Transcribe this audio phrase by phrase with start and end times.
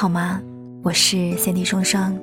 [0.00, 0.40] 好吗？
[0.82, 2.18] 我是三 D 双双，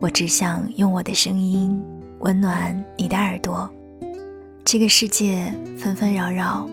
[0.00, 1.78] 我只想用我的声音
[2.20, 3.70] 温暖你的耳朵。
[4.64, 6.66] 这个世界纷纷扰扰，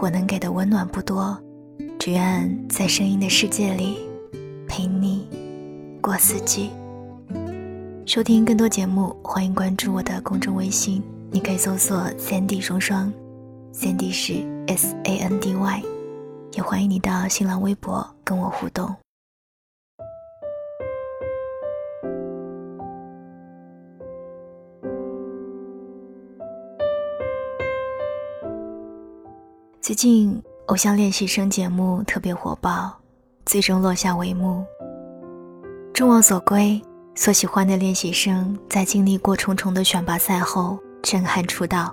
[0.00, 1.38] 我能给的温暖不多，
[1.98, 3.98] 只愿在声音的世界里
[4.66, 5.28] 陪你
[6.00, 6.70] 过四季。
[8.06, 13.12] 收听更多节目，欢迎关注我的公众微信，你可以搜索三 D 双双
[13.70, 14.32] 三 D 是
[14.66, 15.82] S A N D Y，
[16.54, 18.96] 也欢迎你到新浪微博跟我互动。
[29.90, 32.96] 最近偶像练习生节目特别火爆，
[33.44, 34.64] 最终落下帷幕。
[35.92, 36.80] 众望所归，
[37.16, 41.92] 所喜欢的练习生在经历过重重的选拔赛后震撼出道。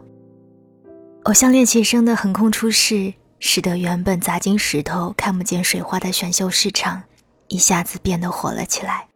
[1.24, 7.02] 偶像练习生的横空出世，使得原本砸金石头看不见水花的选秀市场
[7.48, 9.08] 一下子变得火了起来。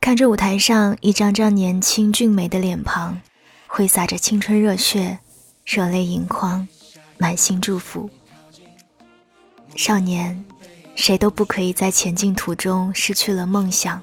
[0.00, 3.20] 看着舞台上一张张年轻俊美的脸庞，
[3.66, 5.18] 挥洒着青春热血，
[5.66, 6.68] 热泪盈眶。
[7.18, 8.08] 满心祝福，
[9.74, 10.44] 少年，
[10.94, 14.00] 谁都不可以在前进途中失去了梦想。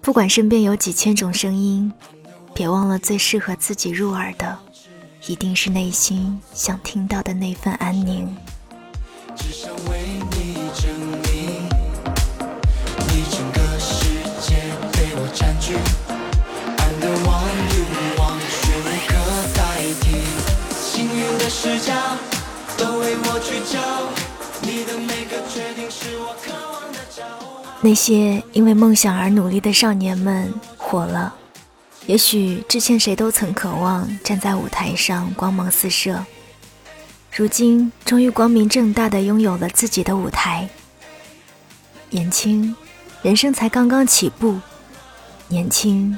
[0.00, 1.90] 不管身边有几千种声音，
[2.52, 4.58] 别忘了最适合自己入耳的，
[5.26, 8.36] 一定是内心想听到的那份安宁。
[9.34, 10.56] 只想为你
[21.82, 22.16] 家，
[22.78, 23.80] 都为我去叫。
[24.62, 24.92] 你的
[25.90, 26.10] 视
[27.16, 27.22] 角。
[27.80, 31.34] 那些因为梦想而努力的少年们火了，
[32.06, 36.24] 也许之前谁都曾渴望站在舞台上光芒四射，
[37.32, 40.68] 如今终于光明正大的拥有了自己的舞台。
[42.10, 42.76] 年轻，
[43.22, 44.60] 人生才刚刚起步；
[45.48, 46.16] 年轻，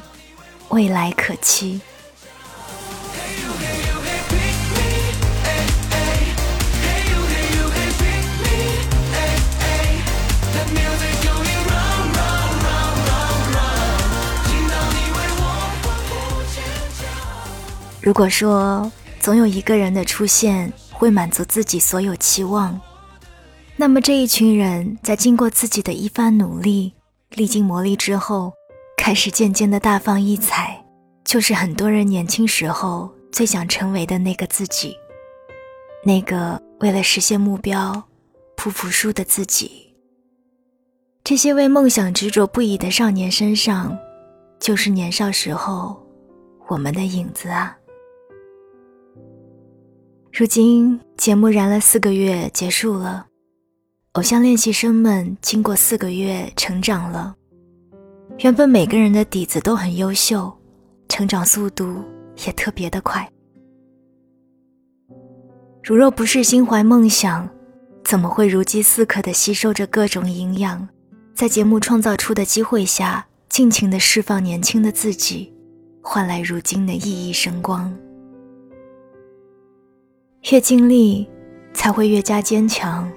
[0.68, 1.80] 未来可期。
[18.04, 22.78] 如果说总有一个人的出现会满足自己所有期望，
[23.76, 26.92] 那么这一群人在经过自己的一番努力、
[27.30, 28.52] 历经磨砺之后，
[28.98, 30.84] 开始渐渐的大放异彩，
[31.24, 34.94] 就是很多人年轻时候最想成为的那个自己，
[36.04, 38.04] 那个为了实现目标
[38.54, 39.94] 不服输的自己。
[41.24, 43.96] 这些为梦想执着不已的少年身上，
[44.60, 46.06] 就是年少时候
[46.68, 47.74] 我们的影子啊。
[50.36, 53.24] 如今节目燃了四个月，结束了。
[54.14, 57.32] 偶像练习生们经过四个月成长了。
[58.38, 60.52] 原本每个人的底子都很优秀，
[61.08, 62.02] 成长速度
[62.44, 63.30] 也特别的快。
[65.84, 67.48] 如若不是心怀梦想，
[68.02, 70.88] 怎么会如饥似渴的吸收着各种营养，
[71.32, 75.54] 在节目创造出的机会下，尽情的释放年轻的自己，
[76.02, 77.96] 换来如今的熠熠生光？
[80.52, 81.26] 越经历，
[81.72, 83.10] 才会越加坚强；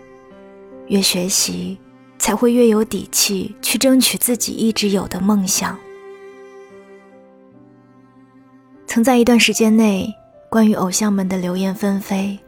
[0.88, 1.78] 越学习，
[2.18, 5.78] 才会越有底气去争取自己一直有的梦想。
[8.86, 10.10] 曾在一段时间内，
[10.50, 12.40] 关于偶像们的流言纷飞，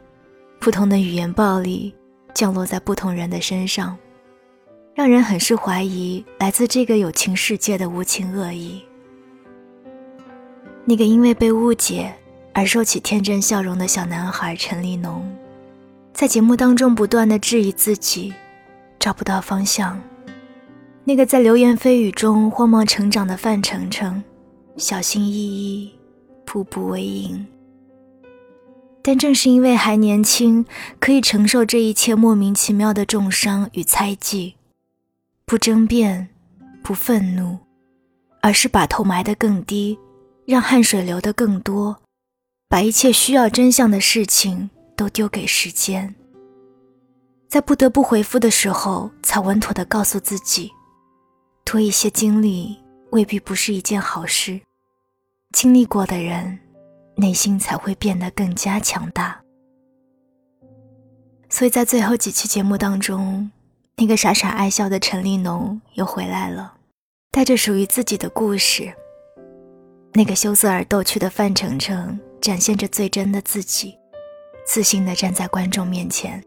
[0.58, 1.94] 不同的语言暴力
[2.34, 3.96] 降落在不同人的身上，
[4.94, 8.80] 让人很是怀疑来自这个友情世界的无情恶意。
[10.86, 12.14] 那个因为被误解。
[12.52, 15.26] 而收起天真笑容的小男孩陈立农，
[16.12, 18.32] 在节目当中不断的质疑自己，
[18.98, 20.00] 找不到方向。
[21.04, 24.22] 那个在流言蜚语中慌忙成长的范丞丞，
[24.76, 25.92] 小心翼翼，
[26.44, 27.46] 步步为营。
[29.02, 30.66] 但正是因为还年轻，
[30.98, 34.56] 可以承受这一切莫名其妙的重伤与猜忌，
[35.46, 36.28] 不争辩，
[36.82, 37.58] 不愤怒，
[38.42, 39.98] 而是把头埋得更低，
[40.44, 41.96] 让汗水流得更多。
[42.70, 46.14] 把一切需要真相的事情都丢给时间，
[47.48, 50.70] 在不得不回复的时候，才稳妥的告诉自己，
[51.64, 52.78] 多一些经历
[53.10, 54.60] 未必不是一件好事。
[55.52, 56.60] 经历过的人，
[57.16, 59.40] 内心才会变得更加强大。
[61.48, 63.50] 所以在最后几期节目当中，
[63.96, 66.74] 那个傻傻爱笑的陈立农又回来了，
[67.32, 68.94] 带着属于自己的故事。
[70.12, 72.16] 那个羞涩而逗趣的范丞丞。
[72.40, 73.96] 展现着最真的自己，
[74.66, 76.42] 自信的站在观众面前。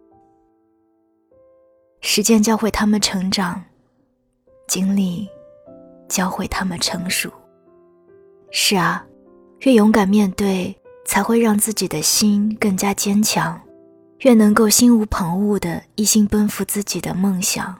[2.01, 3.63] 时间教会他们成长，
[4.67, 5.27] 经历
[6.09, 7.31] 教会他们成熟。
[8.51, 9.05] 是啊，
[9.61, 10.75] 越勇敢面对，
[11.05, 13.59] 才会让自己的心更加坚强，
[14.19, 17.79] 越能够心无旁骛的一心奔赴自己的梦想。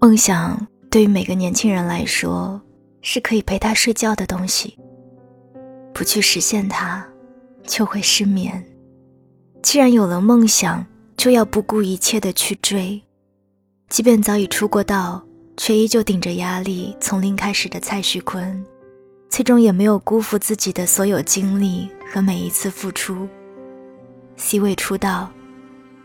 [0.00, 2.62] 梦想对于每个年轻人来说，
[3.02, 4.78] 是可以陪他睡觉的东西。
[5.92, 7.04] 不去实现它，
[7.66, 8.64] 就会失眠。
[9.60, 10.86] 既然有了梦想，
[11.16, 13.02] 就要不顾一切的去追。
[13.88, 15.20] 即便早已出过道，
[15.56, 18.64] 却依旧顶着压力从零开始的蔡徐坤，
[19.28, 23.28] 最终也没有辜负自己的所有经历和每一次付出。
[24.36, 25.28] C 位出道，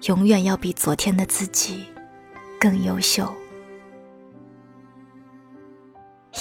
[0.08, 1.84] 永远要比昨天的自己
[2.60, 3.32] 更优秀。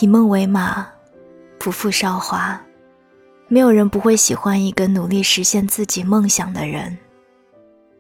[0.01, 0.87] 以梦为马，
[1.59, 2.61] 不负韶华。
[3.49, 6.97] 没有人不会喜欢一个努力实现自己梦想的人，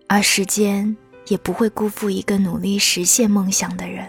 [0.07, 0.97] 而时间。
[1.31, 4.09] 也不会辜负一个努力实现梦想的人。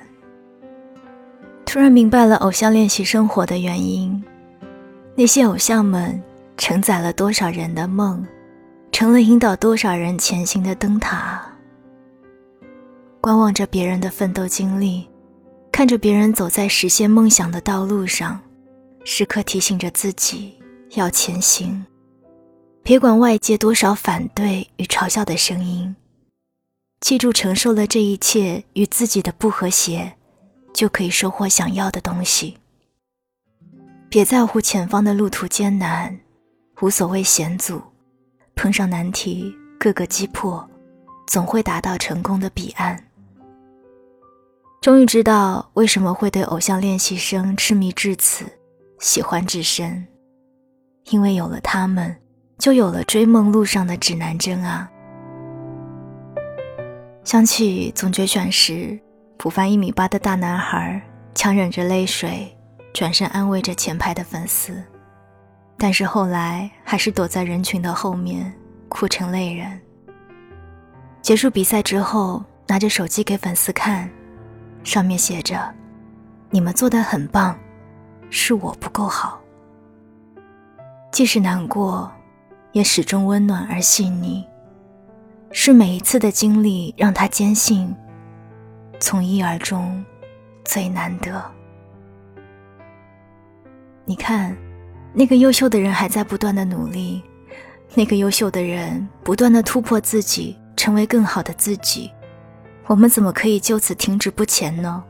[1.65, 4.23] 突然明白了偶像练习生活的原因，
[5.15, 6.17] 那些偶像们
[6.55, 8.25] 承载了多少人的梦，
[8.93, 11.45] 成了引导多少人前行的灯塔。
[13.19, 15.05] 观望着别人的奋斗经历，
[15.71, 18.39] 看着别人走在实现梦想的道路上，
[19.05, 20.53] 时刻提醒着自己
[20.95, 21.85] 要前行，
[22.83, 25.95] 别管外界多少反对与嘲笑的声音。
[26.99, 30.17] 记住，承受了这一切与自己的不和谐，
[30.73, 32.57] 就可以收获想要的东西。
[34.09, 36.19] 别在乎前方的路途艰难，
[36.81, 37.81] 无所谓险阻，
[38.53, 40.69] 碰上难题，各个击破，
[41.25, 43.01] 总会达到成功的彼岸。
[44.81, 48.45] 终于知道为什么会对偶像练习生痴迷至此，
[48.99, 50.07] 喜欢至深，
[51.09, 52.15] 因为有了他们，
[52.57, 54.89] 就有了追梦路上的指南针啊。
[57.25, 58.97] 想起总决选时，
[59.37, 61.01] 普凡一米八的大男孩
[61.35, 62.55] 强忍着泪水，
[62.93, 64.81] 转身安慰着前排的粉丝，
[65.77, 68.51] 但是后来还是躲在人群的后面
[68.87, 69.77] 哭成泪人。
[71.21, 74.09] 结束比赛之后，拿着手机给粉丝看，
[74.83, 75.73] 上面写着
[76.49, 77.57] ：“你们做的很棒，
[78.29, 79.39] 是我不够好。”
[81.11, 82.11] 既是难过，
[82.71, 84.45] 也始终温暖而细腻。
[85.51, 87.93] 是每一次的经历让他坚信，
[88.99, 90.03] 从一而终
[90.63, 91.43] 最难得。
[94.05, 94.55] 你看，
[95.11, 97.23] 那个优秀的人还在不断的努力，
[97.95, 102.11] 那个优秀的人不断的突破自己，成为更好的自己。
[102.89, 105.03] 我们怎么可以就此停止不前呢？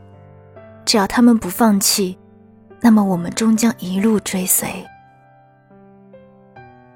[0.84, 2.18] 只要他们不放弃，
[2.78, 4.68] 那么我们终将一路追随。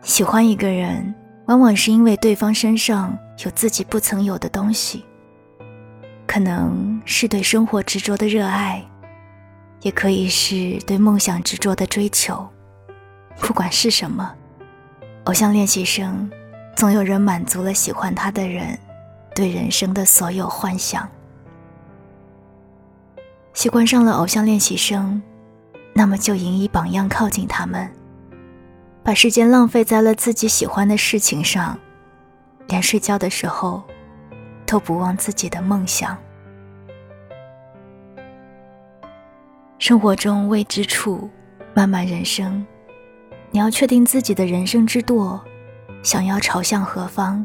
[0.03, 1.15] 喜欢一个人。
[1.47, 3.15] 往往是因为对方身上
[3.45, 5.05] 有自己不曾有的东西，
[6.27, 8.83] 可能是对生活执着的热爱，
[9.83, 12.49] 也可以是对梦想执着的追求。
[13.41, 14.35] 不管是什么，
[15.25, 16.31] 偶像练习生
[16.75, 18.79] 总有人满足了喜欢他的人
[19.35, 21.09] 对人生的所有幻想。
[23.53, 25.23] 习惯上了偶像练习生，
[25.93, 27.91] 那么就引以榜样靠近他们。
[29.03, 31.79] 把时间浪费在了自己喜欢的事情上，
[32.69, 33.83] 连睡觉的时候
[34.65, 36.17] 都不忘自己的梦想。
[39.79, 41.29] 生活中未知处，
[41.75, 42.65] 漫漫人生，
[43.51, 45.39] 你要确定自己的人生之舵，
[46.03, 47.45] 想要朝向何方，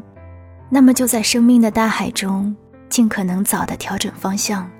[0.72, 2.54] 那么就在生命的大海中
[2.88, 4.70] 尽可能早的调整方向，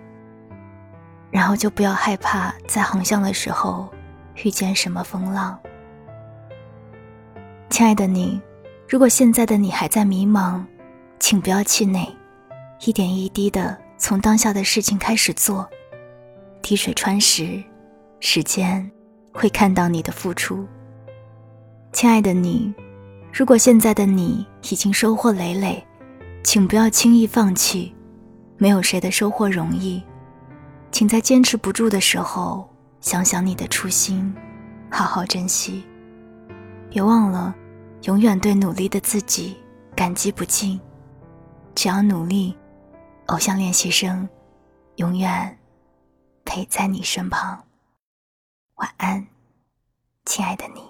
[1.32, 3.92] 然后就不要害怕在航向的时候
[4.44, 5.58] 遇见什么风浪。
[7.68, 8.40] 亲爱的你，
[8.88, 10.62] 如果现在的你还在迷茫，
[11.18, 12.08] 请不要气馁，
[12.86, 15.68] 一点一滴的从当下的事情开始做，
[16.62, 17.60] 滴水穿石，
[18.20, 18.88] 时间
[19.32, 20.66] 会看到你的付出。
[21.92, 22.72] 亲爱的你，
[23.32, 25.82] 如果现在的你已经收获累累，
[26.42, 27.94] 请不要轻易放弃，
[28.58, 30.02] 没有谁的收获容易，
[30.90, 32.68] 请在坚持不住的时候
[33.00, 34.34] 想想你的初心，
[34.90, 35.84] 好好珍惜，
[36.90, 37.54] 别忘了。
[38.04, 39.54] 永远对努力的自己
[39.94, 40.80] 感激不尽。
[41.74, 42.56] 只要努力，
[43.26, 44.26] 偶像练习生
[44.96, 45.58] 永远
[46.46, 47.62] 陪在你身旁。
[48.76, 49.26] 晚安，
[50.24, 50.89] 亲爱的你。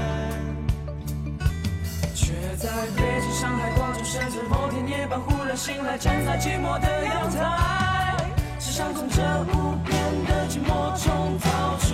[2.61, 8.23] 在北京、上海、广州、深圳，某天夜半忽然醒来，站在寂寞的阳台，
[8.59, 9.19] 只想从这
[9.51, 11.90] 无边的寂寞中逃出。